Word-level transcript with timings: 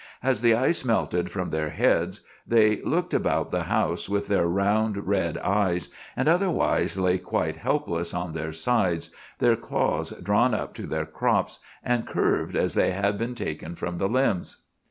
As 0.23 0.41
the 0.41 0.55
ice 0.55 0.83
melted 0.83 1.29
from 1.29 1.49
their 1.49 1.69
heads, 1.69 2.21
they 2.47 2.81
looked 2.81 3.13
about 3.13 3.51
the 3.51 3.65
house 3.65 4.09
with 4.09 4.29
their 4.29 4.47
round 4.47 5.05
red 5.07 5.37
eyes, 5.37 5.89
and 6.15 6.27
otherwise 6.27 6.97
lay 6.97 7.19
quite 7.19 7.57
helpless 7.57 8.11
on 8.11 8.33
their 8.33 8.51
sides, 8.51 9.11
their 9.37 9.55
claws 9.55 10.09
drawn 10.23 10.55
up 10.55 10.73
to 10.73 10.87
their 10.87 11.05
crops, 11.05 11.59
and 11.83 12.07
curved 12.07 12.55
as 12.55 12.73
they 12.73 12.93
had 12.93 13.15
been 13.15 13.35
taken 13.35 13.75
from 13.75 13.99
the 13.99 14.09
limbs. 14.09 14.63